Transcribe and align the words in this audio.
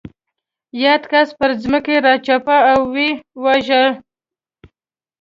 یاد 0.83 1.03
کس 1.11 1.29
پر 1.37 1.49
ځمکه 1.61 1.95
راچپه 2.05 2.57
او 2.71 2.79
ویې 2.93 3.09
واژه. 3.43 3.83